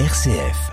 RCF. 0.00 0.72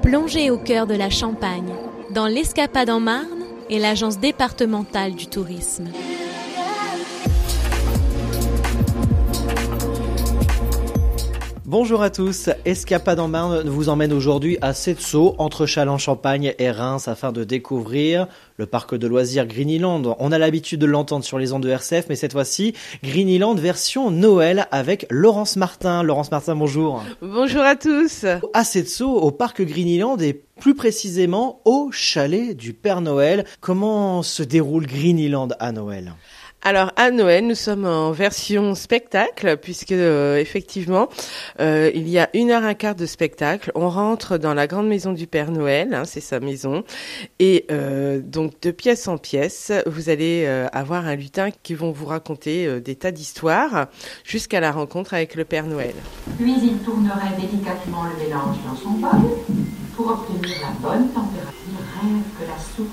Plongez 0.00 0.50
au 0.50 0.56
cœur 0.56 0.86
de 0.86 0.94
la 0.94 1.10
Champagne, 1.10 1.70
dans 2.14 2.26
l'Escapade 2.26 2.88
en 2.88 2.98
Marne 2.98 3.44
et 3.68 3.78
l'Agence 3.78 4.18
départementale 4.18 5.12
du 5.12 5.26
tourisme. 5.26 5.88
Bonjour 11.70 12.02
à 12.02 12.10
tous, 12.10 12.50
Escapade 12.64 13.20
en 13.20 13.28
Marne 13.28 13.68
vous 13.68 13.90
emmène 13.90 14.12
aujourd'hui 14.12 14.58
à 14.60 14.74
Setso, 14.74 15.36
entre 15.38 15.66
Châlons-Champagne 15.66 16.52
et 16.58 16.72
Reims, 16.72 17.06
afin 17.06 17.30
de 17.30 17.44
découvrir 17.44 18.26
le 18.56 18.66
parc 18.66 18.96
de 18.96 19.06
loisirs 19.06 19.46
Greenyland. 19.46 20.16
On 20.18 20.32
a 20.32 20.38
l'habitude 20.38 20.80
de 20.80 20.86
l'entendre 20.86 21.24
sur 21.24 21.38
les 21.38 21.52
ondes 21.52 21.62
de 21.62 21.68
RCF, 21.68 22.06
mais 22.08 22.16
cette 22.16 22.32
fois-ci, 22.32 22.74
Greenyland 23.04 23.54
version 23.54 24.10
Noël 24.10 24.66
avec 24.72 25.06
Laurence 25.10 25.54
Martin. 25.54 26.02
Laurence 26.02 26.32
Martin, 26.32 26.56
bonjour. 26.56 27.04
Bonjour 27.22 27.62
à 27.62 27.76
tous. 27.76 28.26
À 28.52 28.64
Setso, 28.64 29.08
au 29.08 29.30
parc 29.30 29.62
Greenyland 29.62 30.16
et 30.18 30.42
plus 30.60 30.74
précisément 30.74 31.60
au 31.64 31.90
chalet 31.92 32.56
du 32.56 32.72
Père 32.72 33.00
Noël. 33.00 33.44
Comment 33.60 34.24
se 34.24 34.42
déroule 34.42 34.88
Greenyland 34.88 35.50
à 35.60 35.70
Noël? 35.70 36.14
Alors 36.62 36.92
à 36.96 37.10
Noël, 37.10 37.46
nous 37.46 37.54
sommes 37.54 37.86
en 37.86 38.12
version 38.12 38.74
spectacle 38.74 39.56
puisque 39.56 39.92
euh, 39.92 40.36
effectivement 40.36 41.08
euh, 41.58 41.90
il 41.94 42.06
y 42.08 42.18
a 42.18 42.28
une 42.34 42.50
heure 42.50 42.64
un 42.64 42.74
quart 42.74 42.94
de 42.94 43.06
spectacle. 43.06 43.72
On 43.74 43.88
rentre 43.88 44.36
dans 44.36 44.52
la 44.52 44.66
grande 44.66 44.86
maison 44.86 45.12
du 45.12 45.26
Père 45.26 45.50
Noël, 45.50 45.94
hein, 45.94 46.04
c'est 46.04 46.20
sa 46.20 46.38
maison, 46.38 46.84
et 47.38 47.64
euh, 47.70 48.20
donc 48.20 48.60
de 48.60 48.70
pièce 48.70 49.08
en 49.08 49.16
pièce, 49.16 49.72
vous 49.86 50.10
allez 50.10 50.46
avoir 50.72 51.06
un 51.06 51.16
lutin 51.16 51.50
qui 51.62 51.74
vont 51.74 51.92
vous 51.92 52.06
raconter 52.06 52.80
des 52.80 52.94
tas 52.94 53.10
d'histoires 53.10 53.86
jusqu'à 54.24 54.60
la 54.60 54.70
rencontre 54.70 55.14
avec 55.14 55.34
le 55.34 55.44
Père 55.44 55.66
Noël. 55.66 55.94
Puis 56.38 56.54
il 56.62 56.78
tournerait 56.78 57.36
délicatement 57.38 58.04
le 58.04 58.24
mélange 58.24 58.56
dans 58.66 58.76
son 58.76 58.90
bol 58.90 59.30
pour 59.96 60.08
obtenir 60.08 60.56
la 60.60 60.88
bonne 60.88 61.08
température. 61.08 61.50
Rêve 62.02 62.22
que 62.38 62.46
la 62.46 62.58
soupe 62.58 62.88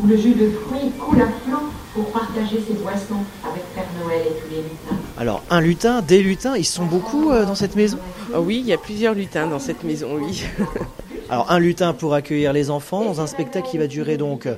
ou 0.00 0.06
le 0.06 0.16
jus 0.16 0.34
de 0.34 0.50
fruits 0.50 0.90
coule 0.98 1.20
à 1.20 1.26
flot 1.26 1.68
pour 1.94 2.10
partager 2.10 2.62
ses 2.66 2.74
boissons 2.74 3.22
avec 3.44 3.62
Père 3.74 3.84
Noël 4.02 4.22
et 4.26 4.40
tous 4.40 4.50
les 4.50 4.62
lutins. 4.62 4.96
Alors, 5.18 5.42
un 5.50 5.60
lutin, 5.60 6.00
des 6.00 6.22
lutins, 6.22 6.56
ils 6.56 6.64
sont 6.64 6.86
beaucoup 6.86 7.30
euh, 7.30 7.44
dans 7.44 7.54
cette 7.54 7.76
maison? 7.76 7.98
Oh 8.34 8.38
Oui, 8.38 8.58
il 8.60 8.66
y 8.66 8.72
a 8.72 8.78
plusieurs 8.78 9.14
lutins 9.14 9.46
dans 9.46 9.58
cette 9.58 9.84
maison, 9.84 10.16
oui. 10.20 10.44
Alors, 11.30 11.50
un 11.50 11.58
lutin 11.58 11.92
pour 11.92 12.14
accueillir 12.14 12.52
les 12.52 12.70
enfants 12.70 13.04
dans 13.04 13.20
un 13.20 13.26
spectacle 13.26 13.68
qui 13.68 13.78
va 13.78 13.86
durer 13.86 14.16
donc 14.16 14.48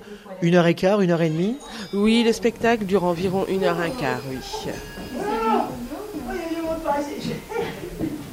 une 0.42 0.55
heure 0.55 0.66
et 0.66 0.74
quart, 0.74 1.00
une 1.00 1.10
heure 1.10 1.22
et 1.22 1.30
demie? 1.30 1.56
Oui, 1.92 2.22
le 2.24 2.32
spectacle 2.32 2.84
dure 2.84 3.05
environ 3.05 3.46
une 3.48 3.64
heure 3.64 3.82
et 3.82 3.90
quart, 3.90 4.20
oui. 4.28 4.38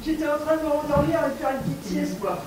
J'étais 0.04 0.26
en 0.26 0.44
train 0.44 0.56
de 0.56 0.62
me 0.62 0.68
rendormir 0.68 1.20
et 1.26 1.30
de 1.30 1.36
faire 1.36 1.50
une 1.50 1.72
petite 1.72 1.92
sieste, 1.92 2.20
quoi. 2.20 2.42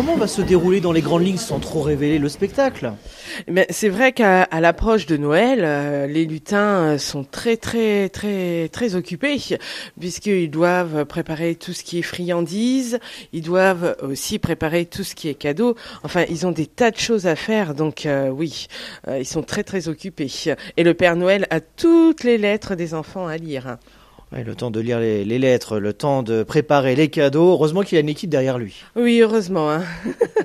Comment 0.00 0.16
va 0.16 0.28
se 0.28 0.40
dérouler 0.40 0.80
dans 0.80 0.92
les 0.92 1.02
grandes 1.02 1.26
lignes 1.26 1.36
sans 1.36 1.58
trop 1.58 1.82
révéler 1.82 2.18
le 2.18 2.30
spectacle? 2.30 2.94
Mais 3.48 3.66
c'est 3.68 3.90
vrai 3.90 4.12
qu'à 4.12 4.48
l'approche 4.58 5.04
de 5.04 5.18
Noël, 5.18 5.60
euh, 5.62 6.06
les 6.06 6.24
lutins 6.24 6.96
sont 6.96 7.22
très 7.22 7.58
très 7.58 8.08
très 8.08 8.70
très 8.70 8.94
occupés 8.94 9.38
puisqu'ils 9.98 10.50
doivent 10.50 11.04
préparer 11.04 11.54
tout 11.54 11.74
ce 11.74 11.84
qui 11.84 11.98
est 11.98 12.02
friandises, 12.02 12.98
ils 13.34 13.42
doivent 13.42 13.94
aussi 14.00 14.38
préparer 14.38 14.86
tout 14.86 15.04
ce 15.04 15.14
qui 15.14 15.28
est 15.28 15.34
cadeau. 15.34 15.76
Enfin, 16.02 16.24
ils 16.30 16.46
ont 16.46 16.52
des 16.52 16.66
tas 16.66 16.90
de 16.90 16.98
choses 16.98 17.26
à 17.26 17.36
faire, 17.36 17.74
donc 17.74 18.06
euh, 18.06 18.30
oui, 18.30 18.68
euh, 19.06 19.18
ils 19.18 19.26
sont 19.26 19.42
très 19.42 19.64
très 19.64 19.88
occupés. 19.88 20.32
Et 20.78 20.82
le 20.82 20.94
Père 20.94 21.14
Noël 21.14 21.46
a 21.50 21.60
toutes 21.60 22.24
les 22.24 22.38
lettres 22.38 22.74
des 22.74 22.94
enfants 22.94 23.26
à 23.26 23.36
lire 23.36 23.76
le 24.32 24.54
temps 24.54 24.70
de 24.70 24.80
lire 24.80 25.00
les, 25.00 25.24
lettres, 25.24 25.78
le 25.78 25.92
temps 25.92 26.22
de 26.22 26.42
préparer 26.42 26.94
les 26.94 27.08
cadeaux. 27.08 27.50
Heureusement 27.50 27.82
qu'il 27.82 27.98
a 27.98 28.00
une 28.00 28.08
équipe 28.08 28.30
derrière 28.30 28.58
lui. 28.58 28.82
Oui, 28.96 29.20
heureusement. 29.20 29.70
Hein. 29.70 29.82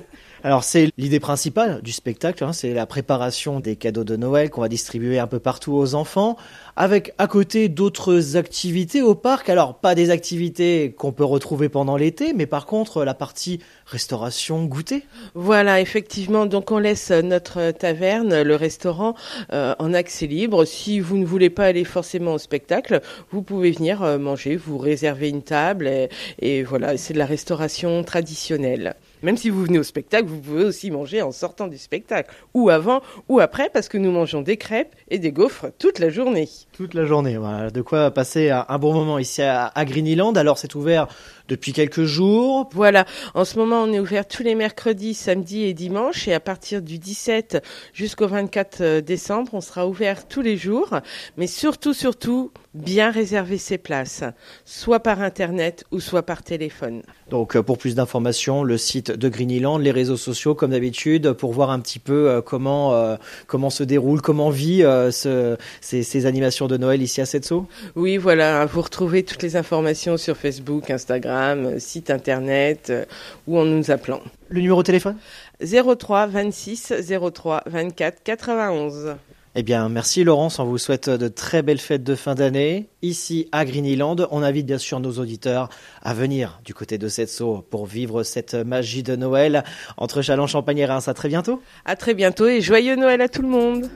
Alors 0.46 0.64
c'est 0.64 0.92
l'idée 1.00 1.20
principale 1.20 1.82
du 1.82 1.92
spectacle, 1.92 2.44
hein, 2.44 2.54
c'est 2.54 2.76
la 2.76 2.86
préparation 2.86 3.60
des 3.60 3.76
cadeaux 3.76 4.04
de 4.04 4.16
Noël 4.16 4.52
qu'on 4.52 4.62
va 4.62 4.70
distribuer 4.70 5.18
un 5.18 5.26
peu 5.26 5.40
partout 5.40 5.74
aux 5.74 5.96
enfants, 5.96 6.38
avec 6.76 7.16
à 7.18 7.26
côté 7.26 7.68
d'autres 7.68 8.38
activités 8.38 9.02
au 9.02 9.16
parc. 9.16 9.50
Alors 9.50 9.74
pas 9.80 9.96
des 9.96 10.12
activités 10.12 10.94
qu'on 10.96 11.12
peut 11.12 11.26
retrouver 11.26 11.68
pendant 11.68 11.98
l'été, 11.98 12.34
mais 12.34 12.46
par 12.46 12.68
contre 12.68 13.04
la 13.04 13.16
partie 13.16 13.60
restauration, 13.88 14.66
goûter. 14.66 15.04
Voilà, 15.34 15.82
effectivement. 15.82 16.46
Donc 16.46 16.70
on 16.70 16.78
laisse 16.78 17.10
notre 17.10 17.72
taverne, 17.72 18.44
le 18.44 18.56
restaurant, 18.56 19.16
euh, 19.52 19.74
en 19.80 19.96
accès 19.96 20.28
libre. 20.28 20.64
Si 20.66 21.00
vous 21.00 21.18
ne 21.18 21.26
voulez 21.26 21.50
pas 21.50 21.66
aller 21.66 21.86
forcément 21.86 22.36
au 22.36 22.38
spectacle, 22.38 23.02
vous 23.32 23.42
pouvez 23.42 23.72
venir 23.72 24.04
euh, 24.04 24.20
manger, 24.20 24.58
vous 24.58 24.78
réserver 24.78 25.30
une 25.30 25.42
table, 25.42 25.88
et, 25.88 26.10
et 26.38 26.62
voilà, 26.62 26.98
c'est 26.98 27.16
de 27.16 27.18
la 27.18 27.26
restauration 27.26 28.04
traditionnelle. 28.04 28.96
Même 29.24 29.38
si 29.38 29.50
vous 29.50 29.64
venez 29.64 29.80
au 29.80 29.84
spectacle, 29.84 30.28
vous 30.28 30.40
pouvez 30.40 30.64
aussi 30.64 30.92
manger 30.92 31.22
en 31.22 31.32
sortant 31.32 31.68
du 31.68 31.78
spectacle, 31.78 32.32
ou 32.54 32.70
avant, 32.70 33.02
ou 33.30 33.40
après, 33.40 33.70
parce 33.74 33.90
que 33.90 33.98
nous 33.98 34.12
mangeons 34.12 34.42
des 34.42 34.58
crêpes 34.58 34.96
et 35.10 35.20
des 35.20 35.32
gaufres 35.32 35.68
toute 35.80 36.00
la 36.00 36.10
journée. 36.10 36.50
Toute 36.74 36.94
la 36.94 37.06
journée, 37.06 37.38
voilà. 37.38 37.70
De 37.70 37.82
quoi 37.82 38.12
passer 38.12 38.50
un 38.50 38.78
bon 38.80 38.94
moment 38.94 39.20
ici 39.20 39.42
à, 39.42 39.68
à 39.68 39.86
Greenyland. 39.86 40.34
Alors 40.34 40.58
c'est 40.58 40.76
ouvert 40.76 41.08
depuis 41.48 41.74
quelques 41.74 42.04
jours. 42.04 42.70
Voilà. 42.74 43.06
En 43.34 43.46
ce 43.46 43.58
moment, 43.58 43.84
on 43.84 43.94
est 43.94 44.00
ouvert 44.00 44.28
tous 44.28 44.44
les 44.44 44.56
mercredis, 44.56 45.14
samedis 45.14 45.64
et 45.64 45.74
dimanches. 45.74 46.28
Et 46.28 46.34
à 46.34 46.40
partir 46.40 46.82
du 46.82 47.00
17 47.00 47.64
jusqu'au 47.94 48.28
24 48.28 48.82
euh, 48.82 49.02
décembre, 49.02 49.54
on 49.54 49.62
sera 49.62 49.88
ouvert 49.88 50.28
tous 50.28 50.42
les 50.42 50.58
jours. 50.58 50.90
Mais 51.38 51.48
surtout, 51.48 51.94
surtout, 51.94 52.52
bien 52.74 53.12
réserver 53.12 53.58
ses 53.58 53.78
places, 53.78 54.24
soit 54.66 55.00
par 55.00 55.22
Internet 55.22 55.86
ou 55.92 56.00
soit 56.00 56.24
par 56.24 56.44
téléphone. 56.44 57.04
Donc, 57.30 57.56
euh, 57.56 57.64
pour 57.64 57.78
plus 57.78 57.96
d'informations, 57.96 58.64
le 58.64 58.78
site 58.78 59.05
de 59.12 59.30
Greenyland, 59.30 59.78
les 59.78 59.92
réseaux 59.92 60.18
sociaux, 60.18 60.56
comme 60.56 60.72
d'habitude, 60.72 61.34
pour 61.34 61.54
voir 61.54 61.70
un 61.70 61.80
petit 61.80 62.00
peu 62.00 62.30
euh, 62.30 62.42
comment, 62.42 63.18
comment 63.48 63.70
se 63.70 63.84
déroule, 63.84 64.22
comment 64.22 64.50
vit 64.50 64.82
ce, 64.82 65.58
ces, 65.82 66.04
ces, 66.04 66.26
animations 66.26 66.68
de 66.68 66.78
Noël 66.78 67.02
ici 67.02 67.22
à 67.22 67.26
Setso. 67.26 67.68
Oui, 67.96 68.18
voilà. 68.18 68.66
Vous 68.66 68.82
retrouvez 68.82 69.24
toutes 69.24 69.44
les 69.44 69.56
informations 69.56 70.18
sur 70.18 70.38
Facebook, 70.38 70.90
Instagram 70.90 71.80
site 71.80 72.10
internet 72.10 72.90
euh, 72.90 73.06
ou 73.48 73.58
en 73.60 73.66
nous 73.66 73.92
appelant. 73.92 74.22
Le 74.50 74.62
numéro 74.62 74.82
de 74.82 74.86
téléphone? 74.86 75.18
03 75.64 76.28
26 76.28 76.94
03 77.34 77.64
24 77.68 78.24
91. 78.24 79.16
Eh 79.58 79.64
bien, 79.64 79.88
merci 79.88 80.26
Laurence, 80.26 80.60
on 80.60 80.66
vous 80.66 80.78
souhaite 80.78 81.10
de 81.10 81.30
très 81.30 81.62
belles 81.62 81.80
fêtes 81.80 82.04
de 82.04 82.16
fin 82.16 82.36
d'année. 82.36 82.90
Ici 83.02 83.48
à 83.54 83.64
Greenyland, 83.64 84.18
on 84.32 84.44
invite 84.44 84.66
bien 84.66 84.78
sûr 84.78 85.00
nos 85.00 85.14
auditeurs 85.14 85.70
à 86.02 86.14
venir 86.14 86.60
du 86.66 86.74
côté 86.74 86.98
de 86.98 87.08
Setso 87.08 87.66
pour 87.70 87.86
vivre 87.86 88.24
cette 88.24 88.54
magie 88.54 89.02
de 89.02 89.16
Noël 89.16 89.64
entre 89.96 90.22
Chalon, 90.22 90.46
Champagne 90.46 90.80
et 90.80 90.86
Reims. 90.86 91.08
À 91.08 91.14
très 91.14 91.30
bientôt. 91.30 91.62
À 91.86 91.96
très 91.96 92.14
bientôt 92.14 92.48
et 92.48 92.60
joyeux 92.60 92.98
Noël 92.98 93.22
à 93.22 93.30
tout 93.30 93.44
le 93.44 93.48
monde. 93.48 93.90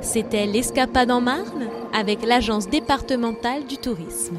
C'était 0.00 0.46
l'Escapade 0.46 1.10
en 1.10 1.20
Marne 1.20 1.68
avec 1.92 2.24
l'Agence 2.24 2.70
départementale 2.70 3.66
du 3.66 3.76
tourisme. 3.76 4.38